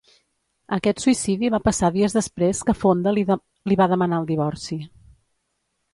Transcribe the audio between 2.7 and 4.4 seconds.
que Fonda li va demanar el